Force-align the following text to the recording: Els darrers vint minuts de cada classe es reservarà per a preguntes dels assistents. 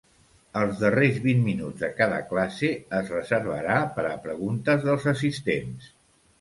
Els 0.61 0.79
darrers 0.83 1.19
vint 1.25 1.43
minuts 1.49 1.83
de 1.83 1.91
cada 1.99 2.17
classe 2.33 2.73
es 3.01 3.13
reservarà 3.17 3.79
per 4.01 4.09
a 4.15 4.17
preguntes 4.27 4.85
dels 4.91 5.09
assistents. 5.17 5.97